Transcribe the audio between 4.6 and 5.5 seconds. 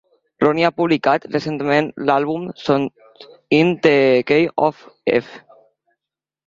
of F".